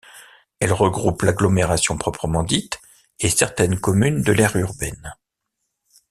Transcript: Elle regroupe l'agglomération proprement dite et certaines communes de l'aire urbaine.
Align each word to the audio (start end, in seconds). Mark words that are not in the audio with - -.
Elle 0.59 0.73
regroupe 0.73 1.21
l'agglomération 1.21 1.95
proprement 1.95 2.41
dite 2.41 2.81
et 3.19 3.29
certaines 3.29 3.79
communes 3.79 4.23
de 4.23 4.31
l'aire 4.31 4.55
urbaine. 4.55 5.13